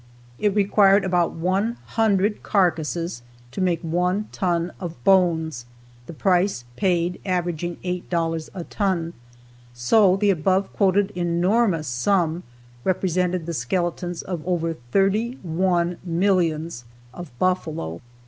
It 0.39 0.55
required 0.55 1.05
about 1.05 1.33
one 1.33 1.77
hundred 1.89 2.41
carcases 2.41 3.21
to 3.51 3.61
make 3.61 3.83
one 3.83 4.29
ton 4.31 4.71
of 4.79 4.97
bones, 5.03 5.67
the 6.07 6.13
price 6.13 6.65
paid 6.75 7.21
averaging 7.23 7.77
eight 7.83 8.09
dollars 8.09 8.49
a 8.55 8.63
ton; 8.63 9.13
so 9.75 10.15
the 10.15 10.31
above 10.31 10.73
quoted 10.73 11.11
enormous 11.11 11.87
sum 11.87 12.41
represented 12.83 13.45
the 13.45 13.53
skeletons 13.53 14.23
of 14.23 14.41
over 14.47 14.73
thirty 14.91 15.35
one 15.43 15.99
millions 16.03 16.83
of 17.13 17.29
buffalo." 17.37 18.01